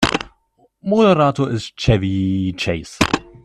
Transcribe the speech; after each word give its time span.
Moderator 0.83 1.51
ist 1.51 1.75
Chevy 1.77 2.55
Chase. 2.57 2.97